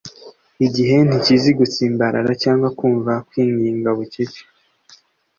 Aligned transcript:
igihe 0.65 0.95
ntikizi 1.07 1.49
gutsimbarara 1.59 2.31
cyangwa 2.43 2.67
kumva 2.77 3.13
kwinginga 3.29 3.89
bucece 3.97 4.41